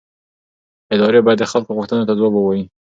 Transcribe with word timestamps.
ادارې 0.93 1.19
باید 1.25 1.37
د 1.41 1.45
خلکو 1.51 1.75
غوښتنو 1.77 2.07
ته 2.09 2.13
ځواب 2.19 2.33
ووایي 2.35 2.63